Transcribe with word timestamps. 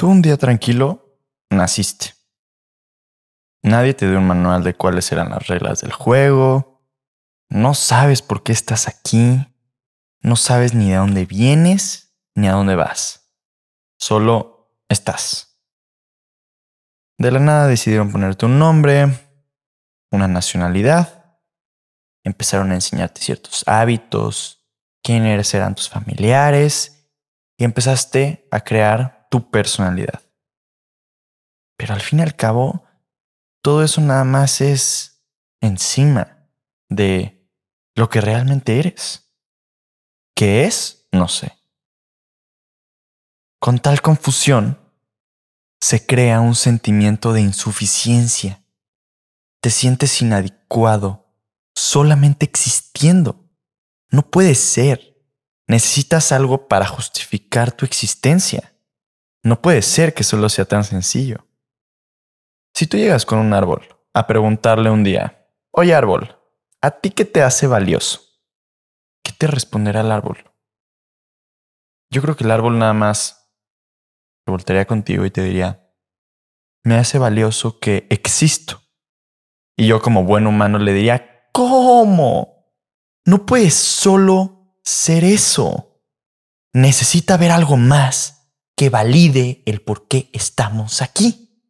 Tú 0.00 0.08
un 0.08 0.22
día 0.22 0.38
tranquilo 0.38 1.20
naciste. 1.50 2.14
Nadie 3.62 3.92
te 3.92 4.08
dio 4.08 4.16
un 4.16 4.26
manual 4.26 4.64
de 4.64 4.72
cuáles 4.72 5.12
eran 5.12 5.28
las 5.28 5.46
reglas 5.46 5.82
del 5.82 5.92
juego. 5.92 6.82
No 7.50 7.74
sabes 7.74 8.22
por 8.22 8.42
qué 8.42 8.52
estás 8.52 8.88
aquí. 8.88 9.46
No 10.22 10.36
sabes 10.36 10.72
ni 10.72 10.88
de 10.88 10.96
dónde 10.96 11.26
vienes 11.26 12.16
ni 12.34 12.48
a 12.48 12.52
dónde 12.52 12.76
vas. 12.76 13.34
Solo 13.98 14.74
estás. 14.88 15.60
De 17.18 17.30
la 17.30 17.38
nada 17.38 17.66
decidieron 17.66 18.10
ponerte 18.10 18.46
un 18.46 18.58
nombre, 18.58 19.06
una 20.10 20.28
nacionalidad. 20.28 21.42
Empezaron 22.24 22.70
a 22.70 22.76
enseñarte 22.76 23.20
ciertos 23.20 23.64
hábitos, 23.66 24.66
quiénes 25.02 25.52
eran 25.52 25.74
tus 25.74 25.90
familiares 25.90 27.06
y 27.58 27.64
empezaste 27.64 28.48
a 28.50 28.60
crear 28.60 29.19
tu 29.30 29.50
personalidad. 29.50 30.22
Pero 31.78 31.94
al 31.94 32.02
fin 32.02 32.18
y 32.18 32.22
al 32.22 32.36
cabo, 32.36 32.84
todo 33.62 33.82
eso 33.82 34.02
nada 34.02 34.24
más 34.24 34.60
es 34.60 35.24
encima 35.62 36.46
de 36.90 37.48
lo 37.94 38.10
que 38.10 38.20
realmente 38.20 38.78
eres. 38.78 39.32
¿Qué 40.34 40.64
es? 40.64 41.08
No 41.12 41.28
sé. 41.28 41.56
Con 43.60 43.78
tal 43.78 44.00
confusión, 44.02 44.78
se 45.80 46.04
crea 46.06 46.40
un 46.40 46.54
sentimiento 46.54 47.32
de 47.32 47.40
insuficiencia. 47.42 48.64
Te 49.62 49.70
sientes 49.70 50.20
inadecuado, 50.22 51.34
solamente 51.74 52.46
existiendo. 52.46 53.50
No 54.10 54.30
puede 54.30 54.54
ser. 54.54 55.18
Necesitas 55.66 56.32
algo 56.32 56.68
para 56.68 56.86
justificar 56.86 57.70
tu 57.72 57.84
existencia. 57.84 58.69
No 59.42 59.62
puede 59.62 59.82
ser 59.82 60.12
que 60.14 60.24
solo 60.24 60.48
sea 60.48 60.66
tan 60.66 60.84
sencillo. 60.84 61.46
Si 62.74 62.86
tú 62.86 62.96
llegas 62.96 63.24
con 63.24 63.38
un 63.38 63.52
árbol 63.52 63.86
a 64.12 64.26
preguntarle 64.26 64.90
un 64.90 65.02
día, 65.02 65.48
oye 65.70 65.94
árbol, 65.94 66.38
¿a 66.80 66.90
ti 66.90 67.10
qué 67.10 67.24
te 67.24 67.42
hace 67.42 67.66
valioso? 67.66 68.20
¿Qué 69.22 69.32
te 69.32 69.46
responderá 69.46 70.02
el 70.02 70.12
árbol? 70.12 70.50
Yo 72.10 72.22
creo 72.22 72.36
que 72.36 72.44
el 72.44 72.50
árbol 72.50 72.78
nada 72.78 72.92
más 72.92 73.52
se 74.44 74.50
voltearía 74.50 74.86
contigo 74.86 75.24
y 75.24 75.30
te 75.30 75.42
diría, 75.42 75.90
me 76.84 76.96
hace 76.96 77.18
valioso 77.18 77.78
que 77.78 78.06
existo. 78.10 78.82
Y 79.76 79.86
yo 79.86 80.02
como 80.02 80.24
buen 80.24 80.46
humano 80.46 80.78
le 80.78 80.92
diría, 80.92 81.48
¿cómo? 81.52 82.74
No 83.24 83.46
puedes 83.46 83.74
solo 83.74 84.76
ser 84.82 85.24
eso. 85.24 86.02
Necesita 86.72 87.34
haber 87.34 87.52
algo 87.52 87.76
más 87.76 88.39
que 88.80 88.88
valide 88.88 89.62
el 89.66 89.82
por 89.82 90.08
qué 90.08 90.30
estamos 90.32 91.02
aquí. 91.02 91.66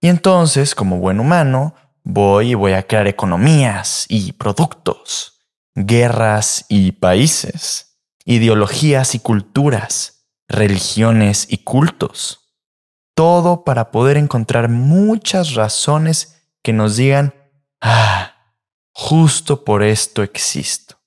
Y 0.00 0.08
entonces, 0.08 0.74
como 0.74 0.96
buen 0.96 1.20
humano, 1.20 1.74
voy 2.02 2.52
y 2.52 2.54
voy 2.54 2.72
a 2.72 2.86
crear 2.86 3.06
economías 3.08 4.06
y 4.08 4.32
productos, 4.32 5.42
guerras 5.74 6.64
y 6.70 6.92
países, 6.92 7.98
ideologías 8.24 9.14
y 9.14 9.18
culturas, 9.18 10.30
religiones 10.48 11.46
y 11.50 11.58
cultos. 11.58 12.56
Todo 13.14 13.62
para 13.62 13.90
poder 13.90 14.16
encontrar 14.16 14.70
muchas 14.70 15.52
razones 15.52 16.42
que 16.62 16.72
nos 16.72 16.96
digan, 16.96 17.34
ah, 17.82 18.56
justo 18.92 19.62
por 19.62 19.82
esto 19.82 20.22
existo. 20.22 21.02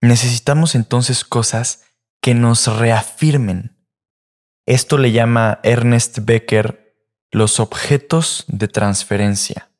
Necesitamos 0.00 0.76
entonces 0.76 1.26
cosas 1.26 1.82
que 2.22 2.32
nos 2.32 2.74
reafirmen. 2.74 3.81
Esto 4.72 4.96
le 4.96 5.12
llama 5.12 5.60
Ernest 5.64 6.20
Becker 6.22 6.96
los 7.30 7.60
objetos 7.60 8.46
de 8.48 8.68
transferencia 8.68 9.70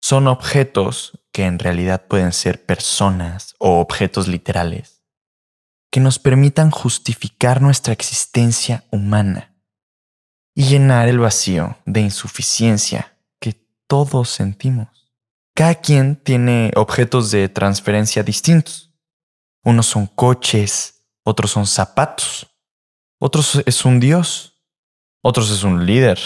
son 0.00 0.28
objetos 0.28 1.18
que 1.32 1.44
en 1.44 1.58
realidad 1.58 2.06
pueden 2.06 2.32
ser 2.32 2.64
personas 2.64 3.56
o 3.58 3.80
objetos 3.80 4.28
literales 4.28 5.02
que 5.90 5.98
nos 5.98 6.20
permitan 6.20 6.70
justificar 6.70 7.60
nuestra 7.60 7.92
existencia 7.92 8.84
humana 8.92 9.56
y 10.54 10.66
llenar 10.66 11.08
el 11.08 11.18
vacío 11.18 11.78
de 11.84 12.02
insuficiencia 12.02 13.18
que 13.40 13.66
todos 13.88 14.28
sentimos. 14.28 15.12
Cada 15.52 15.74
quien 15.74 16.14
tiene 16.14 16.70
objetos 16.76 17.32
de 17.32 17.48
transferencia 17.48 18.22
distintos. 18.22 18.94
Unos 19.64 19.86
son 19.86 20.06
coches, 20.06 21.08
otros 21.24 21.50
son 21.50 21.66
zapatos, 21.66 22.51
otros 23.24 23.62
es 23.66 23.84
un 23.84 24.00
dios, 24.00 24.64
otros 25.22 25.52
es 25.52 25.62
un 25.62 25.86
líder, 25.86 26.18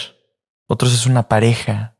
otros 0.67 0.95
es 0.95 1.05
una 1.05 1.29
pareja, 1.29 1.99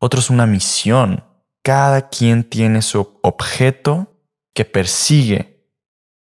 otros 0.00 0.30
una 0.30 0.46
misión. 0.46 1.22
Cada 1.62 2.08
quien 2.08 2.48
tiene 2.48 2.80
su 2.80 3.20
objeto 3.22 4.22
que 4.54 4.64
persigue. 4.64 5.70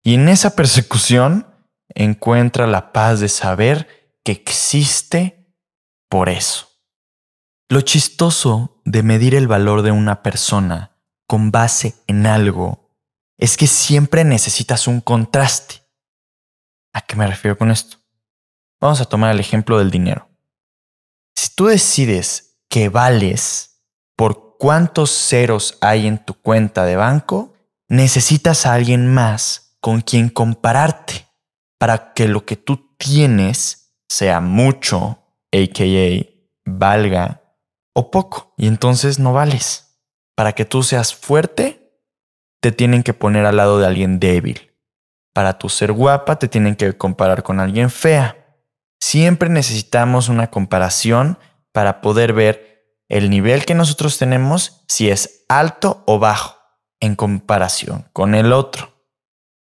Y 0.01 0.13
en 0.13 0.29
esa 0.29 0.55
persecución 0.55 1.45
encuentra 1.89 2.67
la 2.67 2.93
paz 2.93 3.19
de 3.19 3.27
saber 3.27 4.15
que 4.23 4.31
existe 4.31 5.53
por 6.07 6.29
eso. 6.29 6.69
Lo 7.67 7.81
chistoso 7.81 8.81
de 8.85 9.03
medir 9.03 9.35
el 9.35 9.49
valor 9.49 9.81
de 9.81 9.91
una 9.91 10.23
persona 10.23 11.01
con 11.27 11.51
base 11.51 11.95
en 12.07 12.27
algo 12.27 12.95
es 13.37 13.57
que 13.57 13.67
siempre 13.67 14.23
necesitas 14.23 14.87
un 14.87 15.01
contraste. 15.01 15.81
¿A 16.93 17.01
qué 17.01 17.17
me 17.17 17.27
refiero 17.27 17.57
con 17.57 17.71
esto? 17.71 18.04
Vamos 18.85 19.01
a 19.01 19.05
tomar 19.05 19.33
el 19.33 19.39
ejemplo 19.39 19.79
del 19.79 19.89
dinero. 19.89 20.29
Si 21.35 21.49
tú 21.55 21.65
decides 21.65 22.59
que 22.69 22.89
vales 22.89 23.81
por 24.15 24.57
cuántos 24.59 25.09
ceros 25.09 25.79
hay 25.81 26.05
en 26.05 26.23
tu 26.23 26.35
cuenta 26.35 26.85
de 26.85 26.95
banco, 26.95 27.55
necesitas 27.89 28.67
a 28.67 28.75
alguien 28.75 29.11
más 29.11 29.75
con 29.79 30.01
quien 30.01 30.29
compararte 30.29 31.25
para 31.79 32.13
que 32.13 32.27
lo 32.27 32.45
que 32.45 32.57
tú 32.57 32.95
tienes 32.99 33.97
sea 34.07 34.39
mucho, 34.39 35.17
aka 35.51 36.29
valga 36.63 37.41
o 37.95 38.11
poco, 38.11 38.53
y 38.55 38.67
entonces 38.67 39.17
no 39.17 39.33
vales. 39.33 39.99
Para 40.35 40.51
que 40.51 40.63
tú 40.63 40.83
seas 40.83 41.15
fuerte, 41.15 42.03
te 42.61 42.71
tienen 42.71 43.01
que 43.01 43.15
poner 43.15 43.47
al 43.47 43.57
lado 43.57 43.79
de 43.79 43.87
alguien 43.87 44.19
débil. 44.19 44.75
Para 45.33 45.57
tú 45.57 45.69
ser 45.69 45.91
guapa, 45.91 46.37
te 46.37 46.47
tienen 46.47 46.75
que 46.75 46.95
comparar 46.95 47.41
con 47.41 47.59
alguien 47.59 47.89
fea. 47.89 48.44
Siempre 49.07 49.49
necesitamos 49.49 50.29
una 50.29 50.49
comparación 50.49 51.37
para 51.71 52.01
poder 52.01 52.33
ver 52.33 52.97
el 53.07 53.29
nivel 53.29 53.63
que 53.63 53.75
nosotros 53.75 54.17
tenemos, 54.17 54.83
si 54.87 55.11
es 55.11 55.45
alto 55.47 56.03
o 56.07 56.17
bajo, 56.17 56.57
en 56.99 57.15
comparación 57.15 58.09
con 58.13 58.33
el 58.33 58.51
otro. 58.51 58.95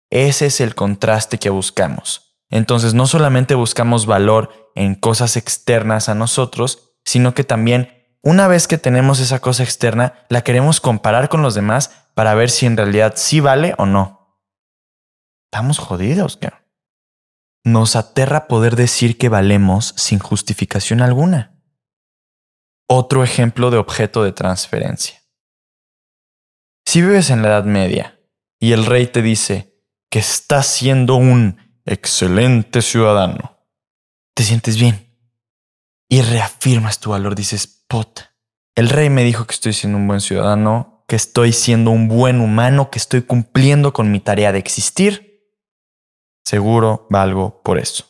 Ese 0.09 0.45
es 0.45 0.61
el 0.61 0.75
contraste 0.75 1.39
que 1.39 1.49
buscamos. 1.49 2.37
Entonces 2.49 2.93
no 2.93 3.05
solamente 3.05 3.53
buscamos 3.53 4.05
valor 4.05 4.71
en 4.75 4.95
cosas 4.95 5.35
externas 5.35 6.07
a 6.07 6.15
nosotros, 6.15 6.93
sino 7.03 7.33
que 7.33 7.43
también 7.43 8.07
una 8.23 8.47
vez 8.47 8.65
que 8.65 8.77
tenemos 8.77 9.19
esa 9.19 9.39
cosa 9.39 9.63
externa, 9.63 10.25
la 10.29 10.41
queremos 10.41 10.79
comparar 10.79 11.27
con 11.27 11.41
los 11.41 11.53
demás 11.53 11.91
para 12.13 12.33
ver 12.33 12.49
si 12.49 12.65
en 12.65 12.77
realidad 12.77 13.15
sí 13.17 13.41
vale 13.41 13.75
o 13.77 13.85
no. 13.85 14.39
Estamos 15.51 15.79
jodidos, 15.79 16.37
¿qué? 16.37 16.49
Nos 17.67 17.97
aterra 17.97 18.47
poder 18.47 18.77
decir 18.77 19.17
que 19.17 19.27
valemos 19.27 19.93
sin 19.97 20.19
justificación 20.19 21.01
alguna. 21.01 21.59
Otro 22.87 23.25
ejemplo 23.25 23.71
de 23.71 23.77
objeto 23.77 24.23
de 24.23 24.31
transferencia. 24.31 25.21
Si 26.85 27.01
vives 27.01 27.29
en 27.29 27.41
la 27.41 27.49
Edad 27.49 27.65
Media 27.65 28.21
y 28.57 28.71
el 28.71 28.85
rey 28.85 29.07
te 29.07 29.21
dice 29.21 29.83
que 30.09 30.19
estás 30.19 30.65
siendo 30.65 31.15
un 31.15 31.57
excelente 31.83 32.81
ciudadano, 32.81 33.59
te 34.33 34.43
sientes 34.43 34.79
bien 34.79 35.13
y 36.07 36.21
reafirmas 36.21 37.01
tu 37.01 37.09
valor. 37.09 37.35
Dices, 37.35 37.83
pot, 37.89 38.29
el 38.75 38.87
rey 38.87 39.09
me 39.09 39.25
dijo 39.25 39.45
que 39.45 39.55
estoy 39.55 39.73
siendo 39.73 39.97
un 39.97 40.07
buen 40.07 40.21
ciudadano, 40.21 41.03
que 41.05 41.17
estoy 41.17 41.51
siendo 41.51 41.91
un 41.91 42.07
buen 42.07 42.39
humano, 42.39 42.89
que 42.89 42.99
estoy 42.99 43.23
cumpliendo 43.23 43.91
con 43.91 44.09
mi 44.09 44.21
tarea 44.21 44.53
de 44.53 44.59
existir 44.59 45.26
Seguro 46.47 47.07
valgo 47.09 47.61
por 47.61 47.77
eso. 47.77 48.05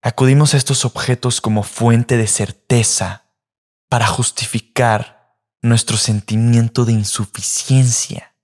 Acudimos 0.00 0.54
a 0.54 0.56
estos 0.56 0.86
objetos 0.86 1.42
como 1.42 1.62
fuente 1.62 2.16
de 2.16 2.26
certeza 2.26 3.26
para 3.90 4.06
justificar 4.06 5.36
nuestro 5.60 5.98
sentimiento 5.98 6.86
de 6.86 6.94
insuficiencia. 6.94 8.34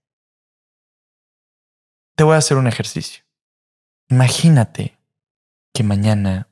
Te 2.15 2.25
voy 2.25 2.35
a 2.35 2.39
hacer 2.41 2.59
un 2.59 2.67
ejercicio. 2.67 3.25
Imagínate 4.11 4.99
que 5.73 5.83
mañana, 5.83 6.51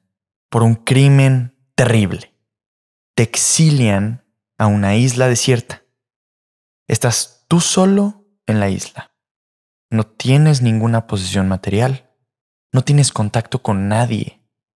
por 0.48 0.62
un 0.62 0.74
crimen 0.74 1.54
terrible, 1.74 2.34
te 3.14 3.24
exilian 3.24 4.24
a 4.56 4.68
una 4.68 4.96
isla 4.96 5.28
desierta. 5.28 5.82
Estás 6.86 7.44
tú 7.46 7.60
solo 7.60 8.24
en 8.46 8.58
la 8.58 8.70
isla. 8.70 9.12
No 9.90 10.06
tienes 10.06 10.62
ninguna 10.62 11.06
posesión 11.06 11.46
material 11.46 12.07
no 12.72 12.82
tienes 12.82 13.12
contacto 13.12 13.62
con 13.62 13.88
nadie. 13.88 14.34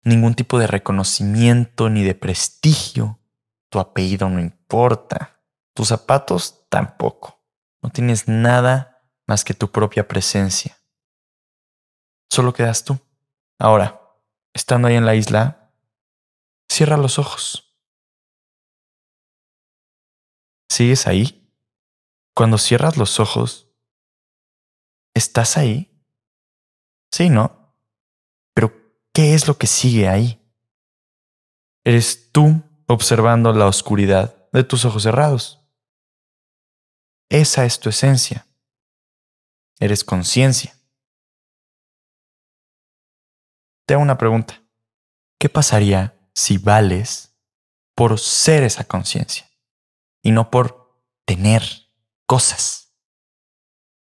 ningún 0.05 0.35
tipo 0.35 0.59
de 0.59 0.67
reconocimiento 0.67 1.91
ni 1.91 2.03
de 2.03 2.15
prestigio. 2.15 3.21
Tu 3.69 3.79
apellido 3.79 4.31
no 4.31 4.41
importa. 4.41 5.43
Tus 5.75 5.89
zapatos 5.89 6.67
tampoco. 6.71 7.45
No 7.83 7.91
tienes 7.91 8.27
nada 8.27 9.03
más 9.27 9.45
que 9.45 9.55
tu 9.55 9.71
propia 9.71 10.09
presencia. 10.09 10.79
Solo 12.31 12.53
quedas 12.55 12.85
tú. 12.85 12.99
Ahora, 13.59 14.01
estando 14.55 14.89
ahí 14.89 14.95
en 14.95 15.05
la 15.05 15.15
isla, 15.15 15.73
cierra 16.69 16.97
los 16.97 17.19
ojos. 17.19 17.77
¿Sigues 20.71 21.07
ahí? 21.07 21.53
Cuando 22.35 22.57
cierras 22.57 22.97
los 22.97 23.19
ojos, 23.21 23.69
¿estás 25.15 25.57
ahí? 25.57 25.93
Sí, 27.11 27.31
¿no? 27.31 27.68
¿Qué 29.19 29.35
es 29.35 29.49
lo 29.49 29.59
que 29.59 29.67
sigue 29.67 30.09
ahí? 30.09 30.41
Eres 31.83 32.31
tú 32.31 32.63
observando 32.87 33.53
la 33.53 33.67
oscuridad 33.67 34.49
de 34.53 34.63
tus 34.63 34.85
ojos 34.85 35.03
cerrados. 35.03 35.61
Esa 37.29 37.65
es 37.65 37.81
tu 37.81 37.89
esencia. 37.89 38.47
Eres 39.81 40.05
conciencia. 40.05 40.73
Te 43.87 43.95
hago 43.95 44.05
una 44.05 44.19
pregunta. 44.19 44.63
¿Qué 45.41 45.49
pasaría 45.49 46.17
si 46.33 46.57
vales 46.57 47.35
por 47.97 48.21
ser 48.21 48.63
esa 48.63 48.85
conciencia 48.85 49.51
y 50.23 50.31
no 50.31 50.49
por 50.49 51.03
tener 51.25 51.65
cosas 52.25 52.95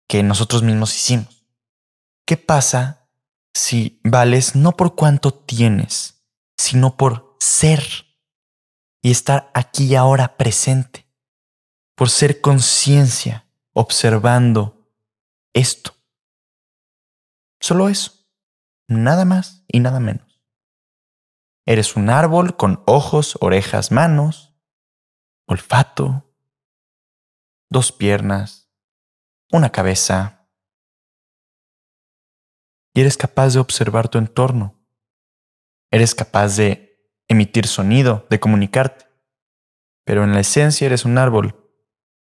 que 0.08 0.24
nosotros 0.24 0.64
mismos 0.64 0.96
hicimos? 0.96 1.46
¿Qué 2.26 2.38
pasa 2.38 3.05
si 3.56 4.02
vales 4.04 4.56
no 4.56 4.74
por 4.74 4.96
cuánto 4.96 5.34
tienes, 5.34 6.22
sino 6.58 6.98
por 6.98 7.38
ser 7.40 7.82
y 9.02 9.12
estar 9.12 9.50
aquí 9.54 9.86
y 9.86 9.96
ahora 9.96 10.36
presente, 10.36 11.08
por 11.96 12.10
ser 12.10 12.42
conciencia, 12.42 13.48
observando 13.74 14.92
esto. 15.54 15.96
Solo 17.62 17.88
eso, 17.88 18.28
nada 18.90 19.24
más 19.24 19.64
y 19.70 19.80
nada 19.80 20.02
menos. 20.02 20.44
Eres 21.66 21.96
un 21.96 22.10
árbol 22.10 22.58
con 22.58 22.84
ojos, 22.86 23.38
orejas, 23.40 23.90
manos, 23.90 24.54
olfato, 25.48 26.30
dos 27.70 27.94
piernas, 27.94 28.70
una 29.50 29.72
cabeza. 29.72 30.35
Y 32.96 33.02
eres 33.02 33.18
capaz 33.18 33.54
de 33.54 33.60
observar 33.60 34.08
tu 34.08 34.18
entorno. 34.18 34.82
Eres 35.92 36.16
capaz 36.16 36.56
de 36.56 37.12
emitir 37.28 37.68
sonido, 37.68 38.26
de 38.30 38.40
comunicarte. 38.40 39.06
Pero 40.06 40.24
en 40.24 40.34
la 40.34 40.40
esencia 40.40 40.86
eres 40.86 41.04
un 41.04 41.18
árbol. 41.18 41.70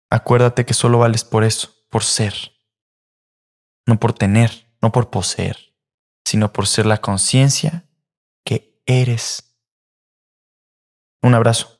Acuérdate 0.09 0.65
que 0.65 0.73
solo 0.73 0.97
vales 0.97 1.23
por 1.23 1.43
eso, 1.43 1.75
por 1.91 2.03
ser. 2.03 2.33
No 3.85 3.99
por 3.99 4.13
tener, 4.13 4.73
no 4.81 4.91
por 4.91 5.11
poseer, 5.11 5.75
sino 6.25 6.51
por 6.51 6.65
ser 6.65 6.87
la 6.87 6.97
conciencia 6.97 7.87
que 8.43 8.81
eres. 8.87 9.55
Un 11.21 11.35
abrazo. 11.35 11.75